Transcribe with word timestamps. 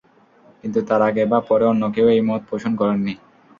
কিন্তু 0.61 0.79
তার 0.89 1.01
আগে 1.09 1.23
বা 1.31 1.39
পরে 1.47 1.65
অন্য 1.67 1.83
কেউ 1.95 2.07
এ 2.11 2.27
মত 2.29 2.41
পোষণ 2.49 2.71
করেন 2.79 2.99
নি। 3.05 3.13